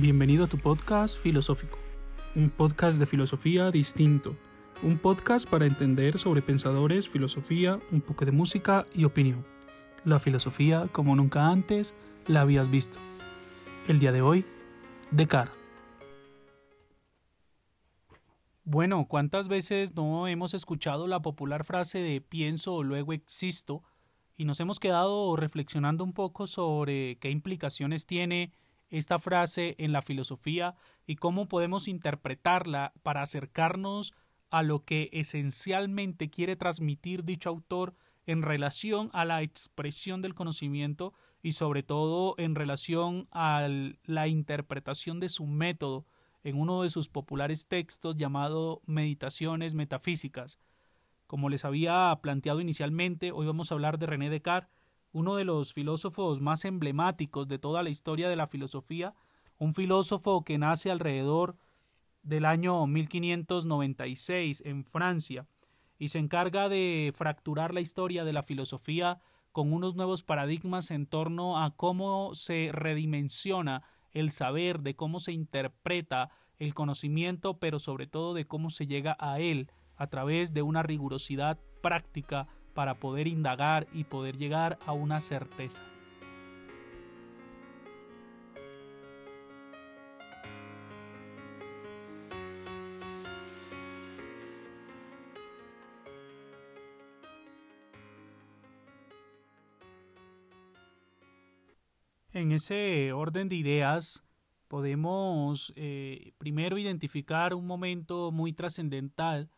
[0.00, 1.78] Bienvenido a tu podcast filosófico,
[2.34, 4.36] un podcast de filosofía distinto,
[4.82, 9.46] un podcast para entender sobre pensadores, filosofía, un poco de música y opinión.
[10.04, 11.94] La filosofía como nunca antes
[12.26, 12.98] la habías visto.
[13.86, 14.44] El día de hoy,
[15.12, 15.54] Descartes.
[18.64, 23.84] Bueno, ¿cuántas veces no hemos escuchado la popular frase de pienso, luego existo?
[24.36, 28.50] Y nos hemos quedado reflexionando un poco sobre qué implicaciones tiene
[28.98, 34.14] esta frase en la filosofía y cómo podemos interpretarla para acercarnos
[34.50, 37.94] a lo que esencialmente quiere transmitir dicho autor
[38.26, 43.68] en relación a la expresión del conocimiento y sobre todo en relación a
[44.04, 46.06] la interpretación de su método
[46.44, 50.60] en uno de sus populares textos llamado Meditaciones Metafísicas.
[51.26, 54.70] Como les había planteado inicialmente, hoy vamos a hablar de René Descartes,
[55.14, 59.14] uno de los filósofos más emblemáticos de toda la historia de la filosofía,
[59.58, 61.56] un filósofo que nace alrededor
[62.24, 65.46] del año 1596 en Francia
[66.00, 69.20] y se encarga de fracturar la historia de la filosofía
[69.52, 75.30] con unos nuevos paradigmas en torno a cómo se redimensiona el saber, de cómo se
[75.30, 80.62] interpreta el conocimiento, pero sobre todo de cómo se llega a él a través de
[80.62, 85.82] una rigurosidad práctica para poder indagar y poder llegar a una certeza.
[102.32, 104.24] En ese orden de ideas
[104.66, 109.48] podemos eh, primero identificar un momento muy trascendental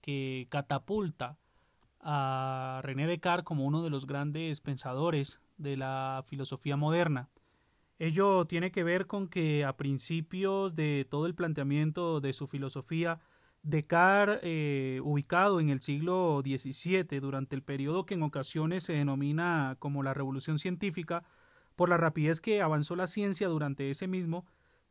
[0.00, 1.38] que catapulta
[2.02, 7.28] a René Descartes como uno de los grandes pensadores de la filosofía moderna.
[7.98, 13.20] Ello tiene que ver con que a principios de todo el planteamiento de su filosofía,
[13.62, 19.76] Descartes, eh, ubicado en el siglo XVII, durante el periodo que en ocasiones se denomina
[19.78, 21.22] como la Revolución Científica,
[21.76, 24.44] por la rapidez que avanzó la ciencia durante ese mismo,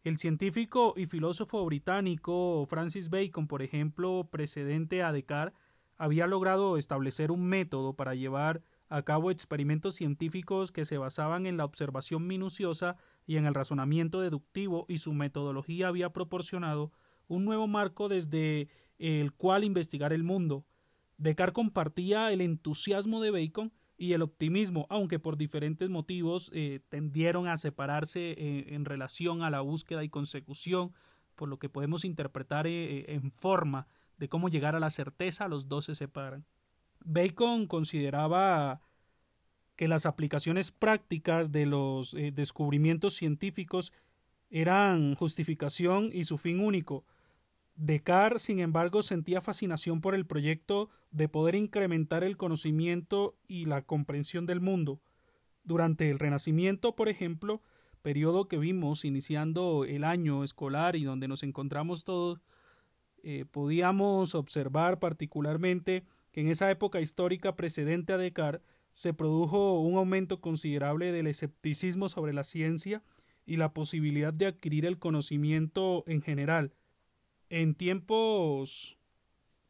[0.04, 5.60] el científico y filósofo británico Francis Bacon, por ejemplo, precedente a Descartes,
[6.02, 11.58] había logrado establecer un método para llevar a cabo experimentos científicos que se basaban en
[11.58, 12.96] la observación minuciosa
[13.28, 16.92] y en el razonamiento deductivo y su metodología había proporcionado
[17.28, 18.68] un nuevo marco desde
[18.98, 20.66] el cual investigar el mundo.
[21.20, 27.48] Descartes compartía el entusiasmo de Bacon y el optimismo, aunque por diferentes motivos eh, tendieron
[27.48, 30.94] a separarse eh, en relación a la búsqueda y consecución,
[31.36, 33.88] por lo que podemos interpretar eh, en forma
[34.22, 36.46] de cómo llegar a la certeza, los dos se separan.
[37.04, 38.84] Bacon consideraba
[39.76, 43.94] que las aplicaciones prácticas de los eh, descubrimientos científicos
[44.52, 47.04] eran justificación y su fin único.
[47.76, 53.82] Descartes, sin embargo, sentía fascinación por el proyecto de poder incrementar el conocimiento y la
[53.82, 55.02] comprensión del mundo.
[55.64, 57.64] Durante el Renacimiento, por ejemplo,
[58.04, 62.40] periodo que vimos iniciando el año escolar y donde nos encontramos todos,
[63.24, 69.98] eh, podíamos observar particularmente que en esa época histórica precedente a Descartes se produjo un
[69.98, 73.04] aumento considerable del escepticismo sobre la ciencia
[73.46, 76.74] y la posibilidad de adquirir el conocimiento en general.
[77.50, 78.98] En tiempos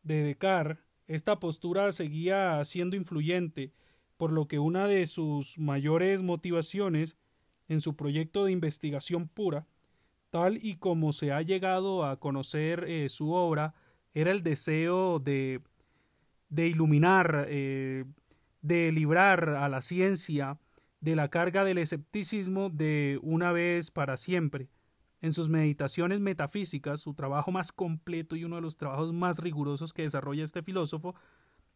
[0.03, 3.73] de Descartes, esta postura seguía siendo influyente,
[4.17, 7.17] por lo que una de sus mayores motivaciones
[7.67, 9.67] en su proyecto de investigación pura
[10.31, 13.75] tal y como se ha llegado a conocer eh, su obra,
[14.13, 15.61] era el deseo de,
[16.49, 18.05] de iluminar, eh,
[18.61, 20.57] de librar a la ciencia
[21.01, 24.69] de la carga del escepticismo de una vez para siempre.
[25.21, 29.93] En sus meditaciones metafísicas, su trabajo más completo y uno de los trabajos más rigurosos
[29.93, 31.13] que desarrolla este filósofo,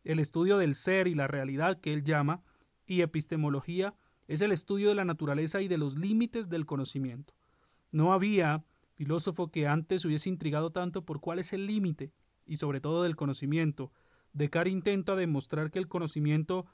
[0.04, 2.42] el estudio del ser y la realidad que él llama,
[2.88, 3.96] y epistemología,
[4.28, 7.34] es el estudio de la naturaleza y de los límites del conocimiento.
[7.96, 12.12] No había filósofo que antes hubiese intrigado tanto por cuál es el límite
[12.46, 13.90] y sobre todo del conocimiento.
[14.34, 16.66] Descartes intenta demostrar que el conocimiento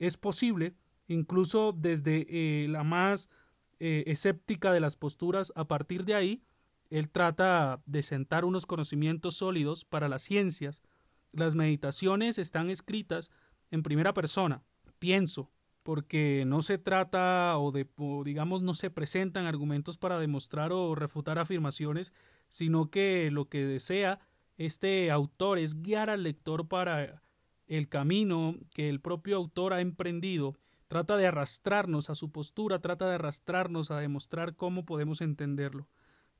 [0.00, 0.74] es posible,
[1.06, 3.30] incluso desde eh, la más
[3.78, 5.52] eh, escéptica de las posturas.
[5.54, 6.42] A partir de ahí,
[6.90, 10.82] él trata de sentar unos conocimientos sólidos para las ciencias.
[11.30, 13.30] Las meditaciones están escritas
[13.70, 14.64] en primera persona.
[14.98, 15.52] Pienso,
[15.84, 17.86] porque no se trata o de
[18.24, 22.12] digamos no se presentan argumentos para demostrar o refutar afirmaciones,
[22.48, 24.18] sino que lo que desea
[24.56, 27.22] este autor es guiar al lector para
[27.66, 30.56] el camino que el propio autor ha emprendido,
[30.88, 35.86] trata de arrastrarnos a su postura, trata de arrastrarnos a demostrar cómo podemos entenderlo.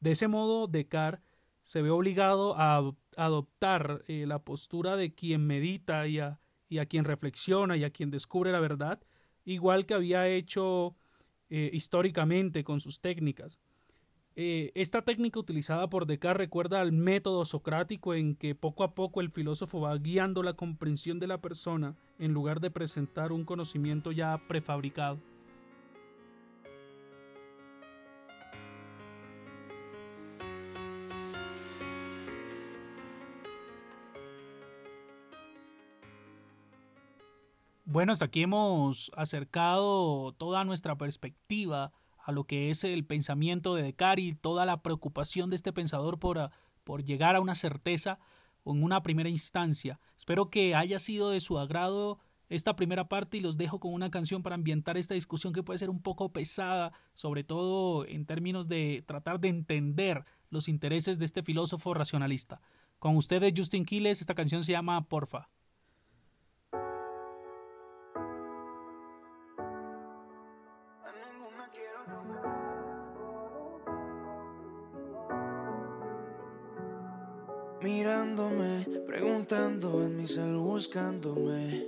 [0.00, 1.24] De ese modo, Descartes
[1.64, 6.38] se ve obligado a adoptar eh, la postura de quien medita y a,
[6.68, 9.00] y a, quien reflexiona y a quien descubre la verdad,
[9.44, 10.96] igual que había hecho
[11.50, 13.58] eh, históricamente con sus técnicas.
[14.36, 19.20] Eh, esta técnica utilizada por Descartes recuerda al método socrático en que poco a poco
[19.20, 24.10] el filósofo va guiando la comprensión de la persona en lugar de presentar un conocimiento
[24.10, 25.20] ya prefabricado.
[37.94, 43.84] Bueno, hasta aquí hemos acercado toda nuestra perspectiva a lo que es el pensamiento de
[43.84, 46.50] Descartes y toda la preocupación de este pensador por,
[46.82, 48.18] por llegar a una certeza
[48.66, 50.00] en una primera instancia.
[50.18, 52.18] Espero que haya sido de su agrado
[52.48, 55.78] esta primera parte y los dejo con una canción para ambientar esta discusión que puede
[55.78, 61.26] ser un poco pesada, sobre todo en términos de tratar de entender los intereses de
[61.26, 62.60] este filósofo racionalista.
[62.98, 65.48] Con ustedes, Justin Quiles, esta canción se llama Porfa.
[77.84, 81.86] Mirándome, preguntando en mi cel buscándome.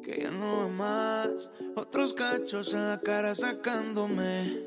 [0.00, 4.62] Que ya no va más, otros cachos en la cara sacándome.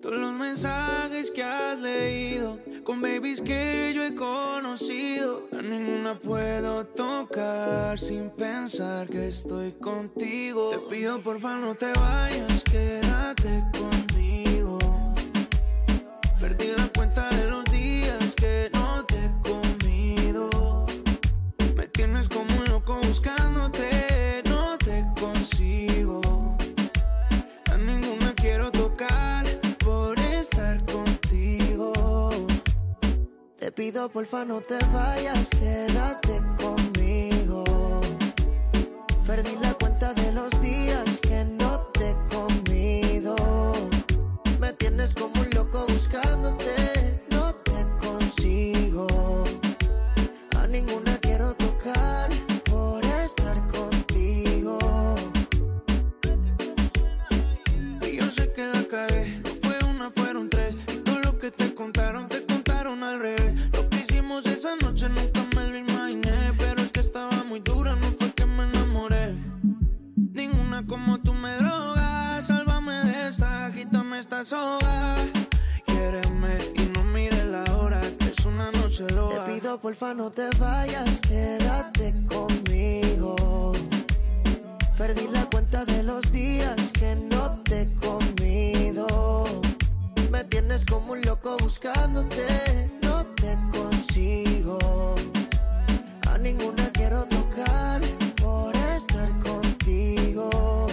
[0.00, 6.86] Todos los mensajes que has leído, con babies que yo he conocido, a ninguna puedo
[6.86, 10.70] tocar sin pensar que estoy contigo.
[10.70, 14.07] Te pido porfa no te vayas, quédate conmigo.
[33.78, 36.47] Pido porfa no te vayas, quédate
[80.14, 83.72] no te vayas, quédate conmigo.
[84.96, 89.44] Perdí la cuenta de los días que no te he comido.
[90.30, 95.14] Me tienes como un loco buscándote, no te consigo.
[96.30, 98.00] A ninguna quiero tocar
[98.40, 100.86] por estar contigo.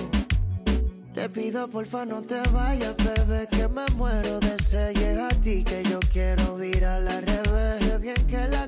[1.14, 4.94] Te pido porfa no te vayas, bebé, que me muero de sed.
[4.94, 7.80] Llega a ti que yo quiero ir a la revés.
[7.80, 8.68] Sé bien que la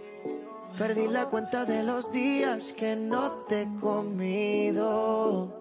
[0.77, 5.57] Perdí la cuenta de los días que no te he comido.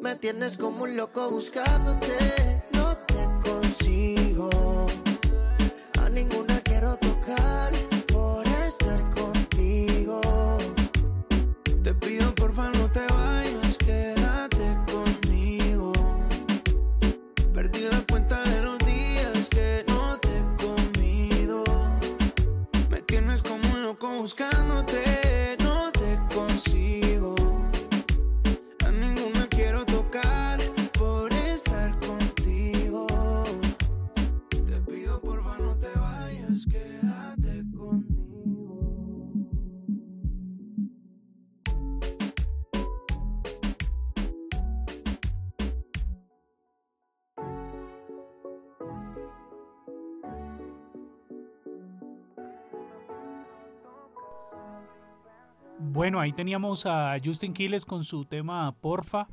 [0.00, 2.61] Me tienes como un loco buscándote,
[55.94, 59.28] Bueno, ahí teníamos a Justin Quiles con su tema Porfa,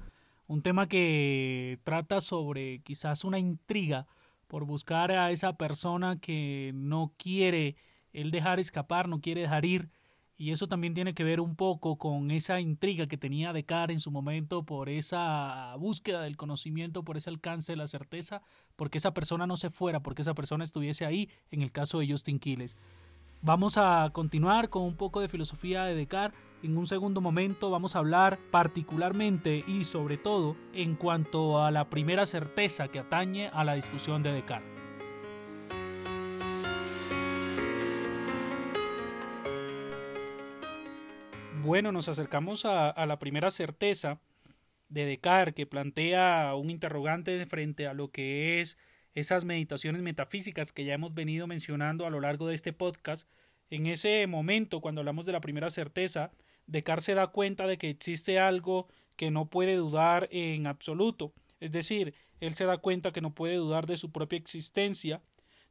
[0.45, 4.07] un tema que trata sobre quizás una intriga
[4.45, 7.77] por buscar a esa persona que no quiere
[8.11, 9.89] él dejar escapar, no quiere dejar ir,
[10.35, 13.99] y eso también tiene que ver un poco con esa intriga que tenía Descartes en
[14.01, 18.41] su momento por esa búsqueda del conocimiento, por ese alcance de la certeza,
[18.75, 22.09] porque esa persona no se fuera, porque esa persona estuviese ahí, en el caso de
[22.09, 22.75] Justin Quiles.
[23.41, 26.37] Vamos a continuar con un poco de filosofía de Descartes.
[26.61, 31.89] En un segundo momento vamos a hablar particularmente y sobre todo en cuanto a la
[31.89, 34.69] primera certeza que atañe a la discusión de Descartes.
[41.61, 44.19] Bueno, nos acercamos a, la primera certeza
[44.89, 48.77] de Descartes que plantea un interrogante frente a lo que es
[49.15, 53.29] esas meditaciones metafísicas que ya hemos venido mencionando a lo largo de este podcast.
[53.69, 56.31] En ese momento, cuando hablamos de la primera certeza,
[56.67, 61.33] Descartes se da cuenta de que existe algo que no puede dudar en absoluto.
[61.59, 65.21] Es decir, él se da cuenta que no puede dudar de su propia existencia,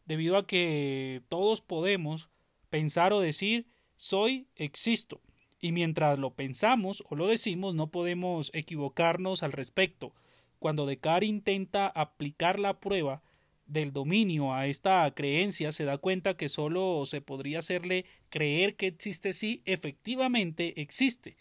[0.05, 2.31] debido a que todos podemos
[2.71, 3.67] pensar o decir
[3.97, 5.21] soy, existo
[5.61, 10.15] y mientras lo pensamos o lo decimos no podemos equivocarnos al respecto.
[10.59, 13.23] Cuando Descartes intenta aplicar la prueba
[13.69, 18.89] del dominio a esta creencia se da cuenta que solo se podría hacerle creer que
[18.89, 21.37] existe si efectivamente existe.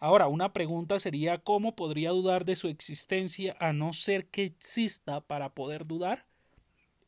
[0.00, 5.20] Ahora, una pregunta sería ¿cómo podría dudar de su existencia a no ser que exista
[5.20, 6.26] para poder dudar?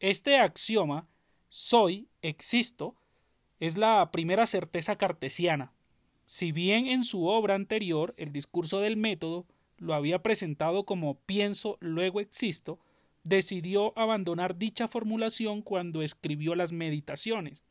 [0.01, 1.09] Este axioma
[1.49, 2.97] soy, existo,
[3.61, 5.73] es la primera certeza cartesiana,
[6.31, 11.77] si bien en su obra anterior, el discurso del método, lo había presentado como pienso,
[11.81, 12.79] luego existo,
[13.23, 17.63] decidió abandonar dicha formulación cuando escribió las meditaciones,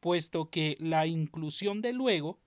[0.00, 2.38] puesto que la inclusión de luego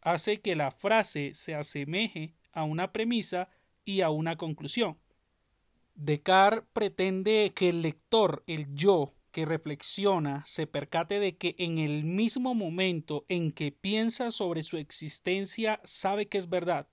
[0.00, 3.48] hace que la frase se asemeje a una premisa
[3.84, 4.98] y a una conclusión.
[5.94, 12.04] Descartes pretende que el lector, el yo, que reflexiona se percate de que en el
[12.04, 16.88] mismo momento en que piensa sobre su existencia sabe que es verdad.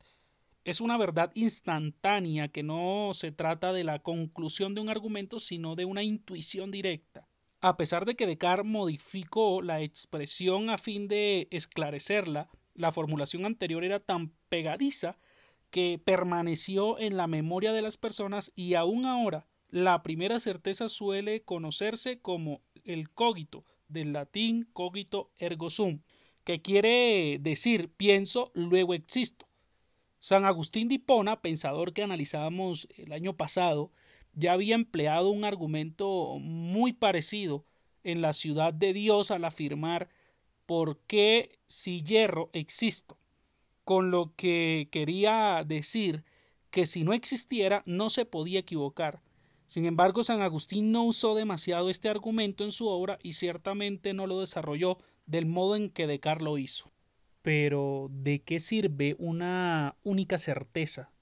[0.68, 5.76] Es una verdad instantánea que no se trata de la conclusión de un argumento sino
[5.76, 7.26] de una intuición directa.
[7.62, 13.86] A pesar de que Descartes modificó la expresión a fin de esclarecerla, la formulación anterior
[13.86, 15.18] era tan pegadiza
[15.70, 21.44] que permaneció en la memoria de las personas y aún ahora la primera certeza suele
[21.44, 26.02] conocerse como el cogito, del latín cogito ergo sum,
[26.44, 29.47] que quiere decir pienso, luego existo.
[30.28, 33.94] San Agustín de Hipona, pensador que analizábamos el año pasado,
[34.34, 37.64] ya había empleado un argumento muy parecido
[38.04, 40.10] en la ciudad de Dios al afirmar
[40.66, 43.18] por qué si hierro existo,
[43.86, 46.26] con lo que quería decir
[46.72, 49.22] que si no existiera no se podía equivocar,
[49.66, 54.28] sin embargo, San Agustín no usó demasiado este argumento en su obra y ciertamente no
[54.28, 56.92] lo desarrolló del modo en que Descartes lo hizo.
[57.48, 61.13] Pero, ¿de qué sirve una única certeza?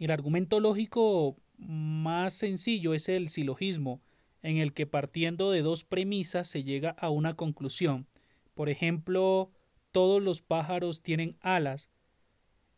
[0.00, 4.02] El argumento lógico más sencillo es el silogismo,
[4.42, 8.08] en el que partiendo de dos premisas se llega a una conclusión.
[8.54, 9.52] Por ejemplo,
[9.92, 11.90] todos los pájaros tienen alas.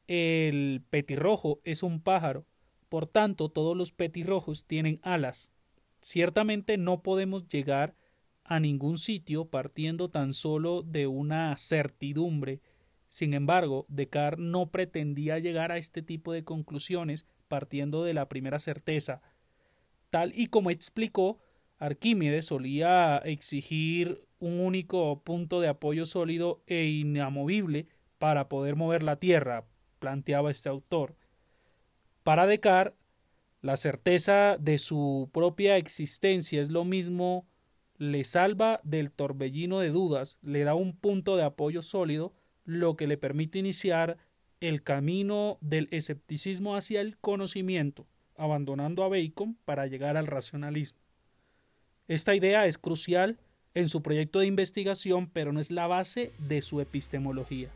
[0.06, 2.44] El petirrojo es un pájaro.
[2.90, 5.50] Por tanto, todos los petirrojos tienen alas.
[6.02, 7.96] Ciertamente no podemos llegar
[8.44, 12.60] a ningún sitio partiendo tan solo de una certidumbre.
[13.14, 18.58] Sin embargo, Descartes no pretendía llegar a este tipo de conclusiones partiendo de la primera
[18.58, 19.22] certeza.
[20.10, 21.38] Tal y como explicó,
[21.78, 27.86] Arquímedes solía exigir un único punto de apoyo sólido e inamovible
[28.18, 29.64] para poder mover la Tierra,
[30.00, 31.14] planteaba este autor.
[32.24, 32.98] Para Descartes,
[33.60, 37.46] la certeza de su propia existencia es lo mismo,
[37.96, 43.06] le salva del torbellino de dudas, le da un punto de apoyo sólido, lo que
[43.06, 44.18] le permite iniciar
[44.60, 48.06] el camino del escepticismo hacia el conocimiento,
[48.36, 50.98] abandonando a Bacon para llegar al racionalismo.
[52.08, 53.38] Esta idea es crucial
[53.74, 57.70] en su proyecto de investigación, pero no es la base de su epistemología.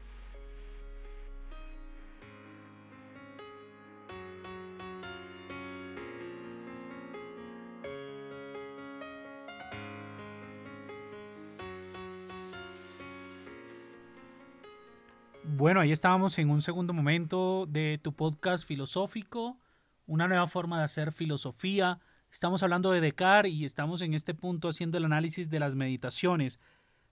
[15.58, 19.58] Bueno, ahí estábamos en un segundo momento de tu podcast filosófico,
[20.06, 21.98] una nueva forma de hacer filosofía.
[22.30, 26.60] Estamos hablando de Descartes y estamos en este punto haciendo el análisis de las meditaciones.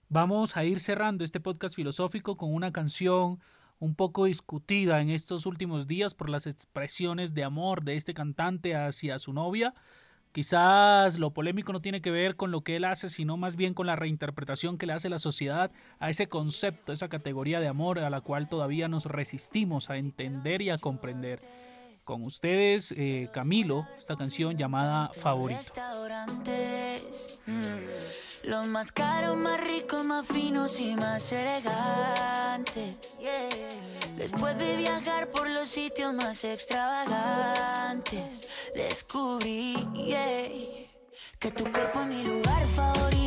[0.07, 3.41] Vamos a ir cerrando este podcast filosófico con una canción
[3.79, 8.77] un poco discutida en estos últimos días por las expresiones de amor de este cantante
[8.77, 9.73] hacia su novia.
[10.37, 13.73] Quizás lo polémico no tiene que ver con lo que él hace, sino más bien
[13.73, 17.67] con la reinterpretación que le hace la sociedad a ese concepto, a esa categoría de
[17.67, 21.39] amor a la cual todavía nos resistimos a entender y a comprender.
[22.03, 25.73] Con ustedes, eh, Camilo, esta canción llamada Favorito.
[27.47, 32.95] Mm, los más caros, más ricos, más finos y más elegantes.
[34.17, 39.75] Después de viajar por los sitios más extravagantes, descubrí
[41.39, 43.26] que tu cuerpo es mi lugar favorito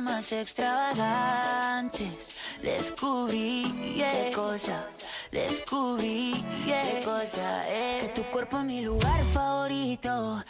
[0.00, 4.86] más extravagantes, descubrí qué cosa,
[5.30, 10.44] descubrí qué cosa es que tu cuerpo es mi lugar favorito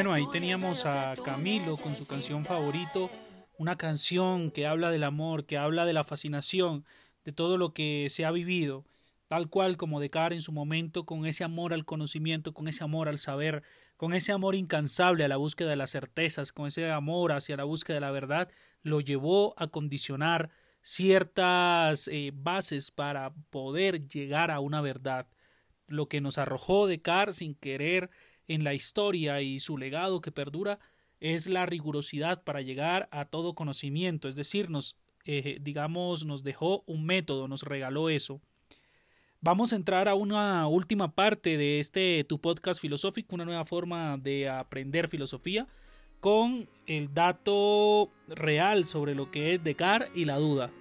[0.00, 3.10] Bueno, ahí teníamos a Camilo con su canción favorito,
[3.58, 6.86] una canción que habla del amor, que habla de la fascinación,
[7.26, 8.86] de todo lo que se ha vivido,
[9.28, 13.10] tal cual como Descartes en su momento, con ese amor al conocimiento, con ese amor
[13.10, 13.62] al saber,
[13.98, 17.64] con ese amor incansable a la búsqueda de las certezas, con ese amor hacia la
[17.64, 18.48] búsqueda de la verdad,
[18.82, 20.48] lo llevó a condicionar
[20.80, 25.26] ciertas eh, bases para poder llegar a una verdad.
[25.88, 28.08] Lo que nos arrojó Descartes sin querer
[28.50, 30.80] en la historia y su legado que perdura
[31.20, 36.82] es la rigurosidad para llegar a todo conocimiento, es decir, nos eh, digamos nos dejó
[36.86, 38.40] un método, nos regaló eso.
[39.40, 44.18] Vamos a entrar a una última parte de este tu podcast filosófico, una nueva forma
[44.18, 45.68] de aprender filosofía
[46.18, 50.72] con el dato real sobre lo que es Descartes y la duda.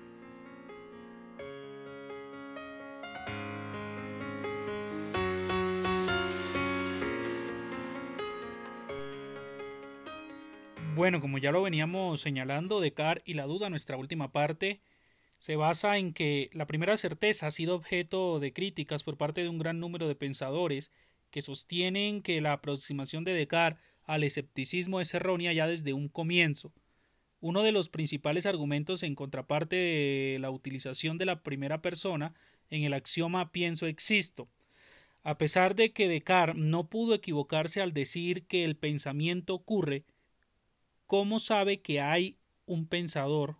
[10.99, 14.81] Bueno, como ya lo veníamos señalando, Descartes y la duda, nuestra última parte,
[15.37, 19.47] se basa en que la primera certeza ha sido objeto de críticas por parte de
[19.47, 20.91] un gran número de pensadores
[21.31, 26.73] que sostienen que la aproximación de Descartes al escepticismo es errónea ya desde un comienzo.
[27.39, 32.33] Uno de los principales argumentos en contraparte de la utilización de la primera persona
[32.69, 34.49] en el axioma pienso existo.
[35.23, 40.03] A pesar de que Descartes no pudo equivocarse al decir que el pensamiento ocurre,
[41.09, 43.55] ¿cómo sabe que hay un pensador,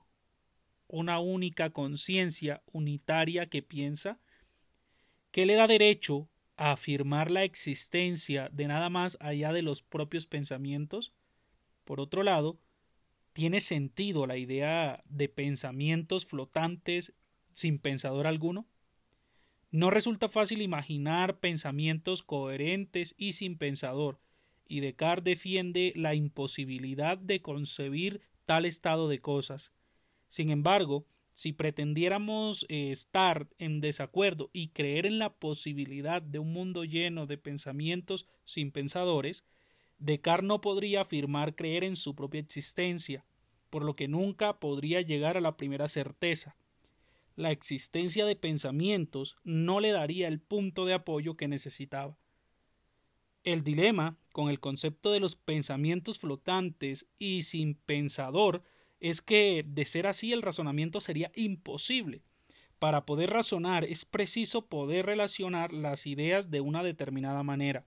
[0.88, 4.20] una única conciencia unitaria que piensa?
[5.32, 10.28] ¿Qué le da derecho a afirmar la existencia de nada más allá de los propios
[10.28, 11.12] pensamientos?
[11.86, 12.60] Por otro lado,
[13.34, 17.16] ¿tiene sentido la idea de pensamientos flotantes
[17.52, 18.68] sin pensador alguno?
[19.72, 24.20] No resulta fácil imaginar pensamientos coherentes y sin pensador,
[24.70, 29.74] y Descartes defiende la imposibilidad de concebir tal estado de cosas.
[30.30, 36.54] Sin embargo, si pretendiéramos eh, estar en desacuerdo y creer en la posibilidad de un
[36.54, 39.44] mundo lleno de pensamientos sin pensadores,
[39.98, 43.26] Descartes no podría afirmar creer en su propia existencia,
[43.70, 46.56] por lo que nunca podría llegar a la primera certeza.
[47.36, 52.18] La existencia de pensamientos no le daría el punto de apoyo que necesitaba.
[53.44, 58.64] El dilema con el concepto de los pensamientos flotantes y sin pensador
[59.02, 62.22] es que, de ser así, el razonamiento sería imposible.
[62.80, 67.86] Para poder razonar es preciso poder relacionar las ideas de una determinada manera.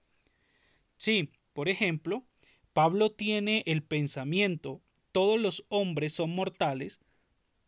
[0.97, 2.23] Sí, por ejemplo,
[2.71, 7.01] Pablo tiene el pensamiento todos los hombres son mortales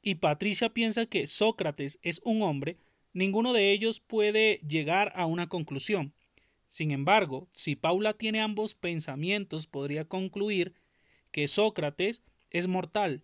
[0.04, 2.78] y Patricia piensa que Sócrates es un hombre,
[3.14, 6.14] ninguno de ellos puede llegar a una conclusión.
[6.76, 10.74] Sin embargo, si Paula tiene ambos pensamientos, podría concluir
[11.32, 13.24] que Sócrates es mortal,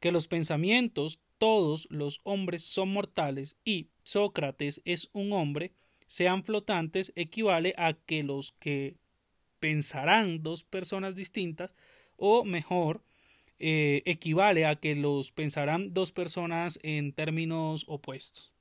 [0.00, 5.74] que los pensamientos todos los hombres son mortales y Sócrates es un hombre,
[6.06, 8.96] sean flotantes, equivale a que los que
[9.60, 11.74] pensarán dos personas distintas,
[12.16, 13.04] o mejor,
[13.58, 18.55] eh, equivale a que los pensarán dos personas en términos opuestos.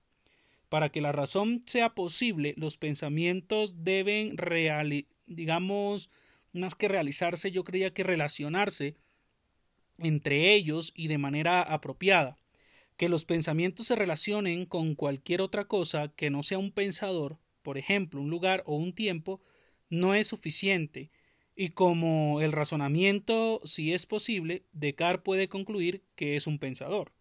[0.70, 4.36] Para que la razón sea posible, los pensamientos deben,
[5.28, 6.10] digamos,
[6.54, 8.96] más que realizarse, yo creía que relacionarse
[9.98, 12.38] entre ellos y de manera apropiada.
[12.98, 17.78] Que los pensamientos se relacionen con cualquier otra cosa que no sea un pensador, por
[17.78, 19.42] ejemplo, un lugar o un tiempo,
[19.90, 21.12] no es suficiente,
[21.56, 27.15] y como el razonamiento, si es posible, Descartes puede concluir que es un pensador.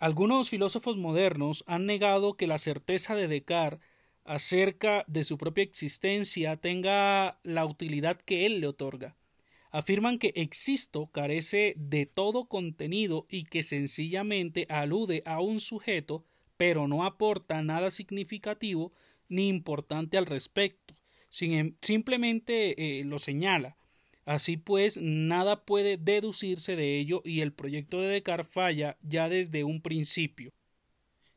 [0.00, 3.86] Algunos filósofos modernos han negado que la certeza de Descartes
[4.24, 9.16] acerca de su propia existencia tenga la utilidad que él le otorga.
[9.70, 16.24] Afirman que existo carece de todo contenido y que sencillamente alude a un sujeto,
[16.56, 18.92] pero no aporta nada significativo
[19.28, 20.94] ni importante al respecto
[21.40, 23.76] Em, simplemente eh, lo señala.
[24.24, 29.64] Así pues, nada puede deducirse de ello y el proyecto de Descartes falla ya desde
[29.64, 30.52] un principio.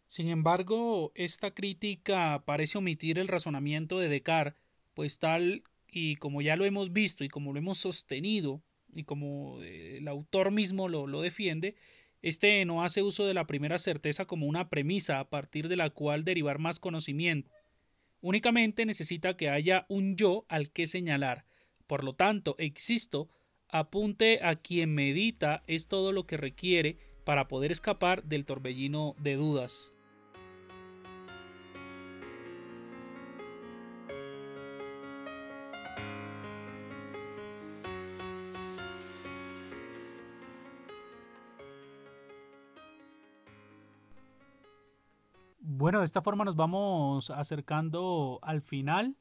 [0.08, 4.62] Sin embargo, esta crítica parece omitir el razonamiento de Descartes,
[4.94, 8.62] pues tal y como ya lo hemos visto y como lo hemos sostenido
[8.94, 11.76] y como eh, el autor mismo lo, lo defiende,
[12.22, 15.90] este no hace uso de la primera certeza como una premisa a partir de la
[15.90, 17.50] cual derivar más conocimiento
[18.24, 21.44] Únicamente necesita que haya un yo al que señalar.
[21.88, 23.30] Por lo tanto, existo,
[23.70, 29.36] apunte a quien medita es todo lo que requiere para poder escapar del torbellino de
[29.36, 29.94] dudas.
[45.84, 49.18] Bueno, de esta forma nos vamos acercando al final.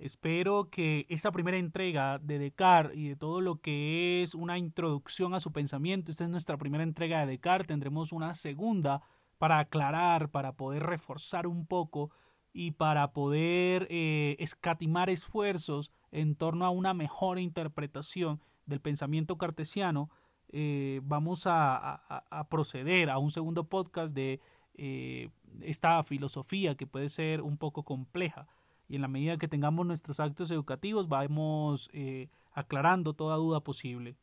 [0.00, 5.34] Espero que esta primera entrega de Descartes y de todo lo que es una introducción
[5.34, 9.02] a su pensamiento, esta es nuestra primera entrega de Descartes, tendremos una segunda
[9.36, 12.10] para aclarar, para poder reforzar un poco
[12.50, 20.08] y para poder eh, escatimar esfuerzos en torno a una mejor interpretación del pensamiento cartesiano.
[20.48, 24.40] Eh, vamos a proceder a un segundo podcast de
[24.76, 25.28] eh,
[25.60, 28.48] esta filosofía que puede ser un poco compleja
[28.90, 34.16] y en la medida que tengamos nuestros actos educativos vamos eh, aclarando toda duda posible.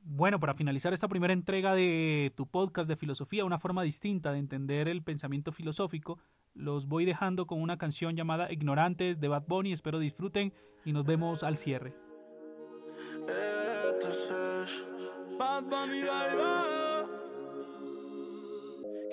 [0.00, 4.38] Bueno, para finalizar esta primera entrega de tu podcast de filosofía, una forma distinta de
[4.38, 6.18] entender el pensamiento filosófico,
[6.54, 9.72] los voy dejando con una canción llamada Ignorantes de Bad Bunny.
[9.74, 10.54] Espero disfruten
[10.86, 11.94] y nos vemos al cierre.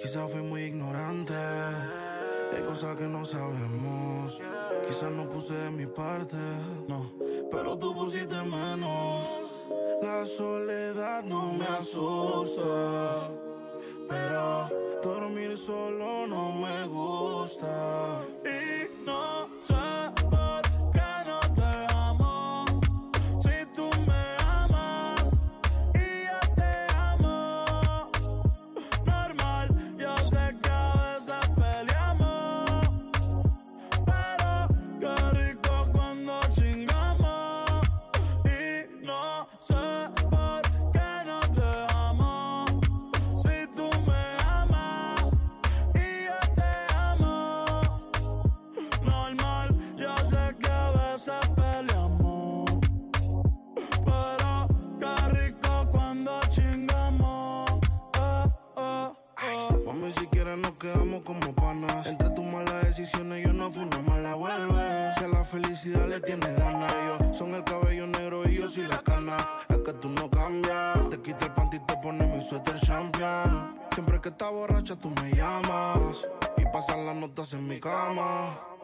[0.01, 4.10] Quizás fui muy ignorante, hay cosas que no sabemos.
[4.91, 6.35] Quizás no puse de mi parte,
[6.89, 7.13] no,
[7.49, 9.25] pero tú pusiste menos.
[10.01, 13.29] La soledad no me asusta,
[14.09, 14.69] pero
[15.01, 18.19] dormir solo no me gusta.
[18.43, 20.20] Y no sé.
[77.83, 78.80] Notas en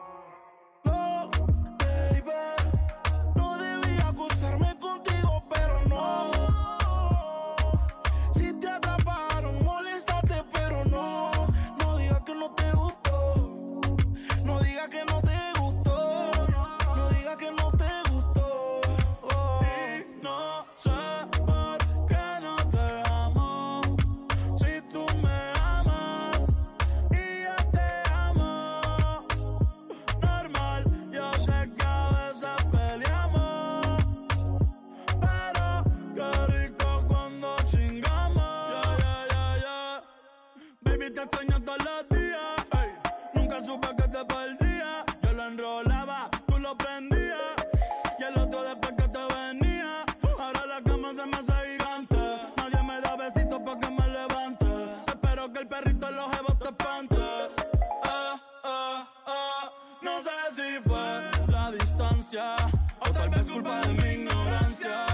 [63.47, 65.05] vez culpa de mi ignorancia.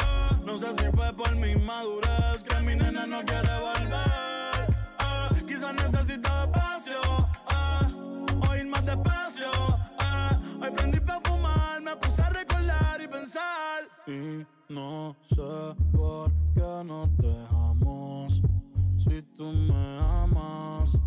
[0.00, 4.76] Ah, no sé si fue por mi madurez que mi nena no quiere volver.
[4.98, 7.00] Ah, quizás necesita espacio,
[8.58, 9.50] ir más despacio.
[10.60, 13.82] hoy prendí para fumar, me puse a recordar y pensar.
[14.06, 18.42] Y no sé por qué nos dejamos.
[18.96, 20.98] Si tú me amas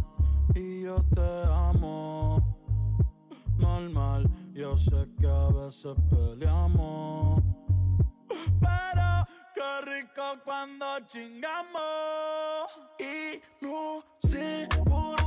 [0.53, 2.41] y yo te amo.
[3.57, 7.41] Normal, yo sé que a veces peleamos.
[8.61, 12.67] Pero qué rico cuando chingamos.
[12.97, 15.24] Y no sé por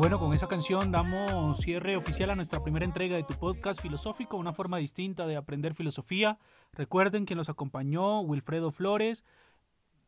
[0.00, 4.38] Bueno, con esa canción damos cierre oficial a nuestra primera entrega de tu podcast filosófico,
[4.38, 6.38] una forma distinta de aprender filosofía.
[6.72, 9.26] Recuerden que nos acompañó Wilfredo Flores,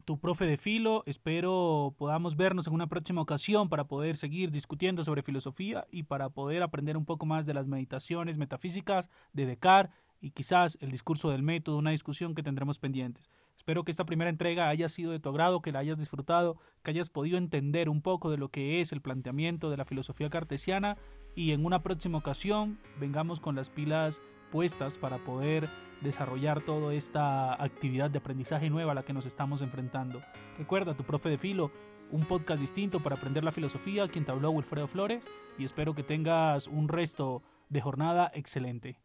[0.06, 1.02] tu profe de filo.
[1.04, 6.30] Espero podamos vernos en una próxima ocasión para poder seguir discutiendo sobre filosofía y para
[6.30, 11.30] poder aprender un poco más de las meditaciones metafísicas de Descartes y quizás el discurso
[11.30, 13.28] del método, una discusión que tendremos pendientes.
[13.56, 16.92] Espero que esta primera entrega haya sido de tu agrado, que la hayas disfrutado, que
[16.92, 20.96] hayas podido entender un poco de lo que es el planteamiento de la filosofía cartesiana
[21.34, 25.68] y en una próxima ocasión vengamos con las pilas puestas para poder
[26.02, 30.22] desarrollar toda esta actividad de aprendizaje nueva a la que nos estamos enfrentando.
[30.56, 31.72] Recuerda, tu profe de filo,
[32.12, 35.24] un podcast distinto para aprender la filosofía, quien te habló Wilfredo Flores,
[35.58, 38.98] y espero que tengas un resto de jornada excelente.